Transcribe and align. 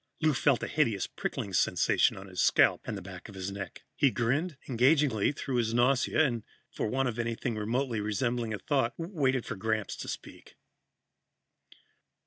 Lou 0.19 0.33
felt 0.33 0.63
a 0.63 0.67
hideous 0.67 1.05
prickling 1.05 1.53
sensation 1.53 2.17
on 2.17 2.25
his 2.25 2.41
scalp 2.41 2.81
and 2.87 2.97
the 2.97 3.03
back 3.03 3.29
of 3.29 3.35
his 3.35 3.51
neck. 3.51 3.83
He 3.95 4.09
grinned 4.09 4.57
engagingly 4.67 5.31
through 5.31 5.57
his 5.57 5.75
nausea 5.75 6.25
and, 6.25 6.41
for 6.71 6.87
want 6.87 7.07
of 7.07 7.19
anything 7.19 7.55
remotely 7.55 8.01
resembling 8.01 8.51
a 8.51 8.57
thought, 8.57 8.95
waited 8.97 9.45
for 9.45 9.55
Gramps 9.55 9.95
to 9.97 10.07
speak. 10.07 10.55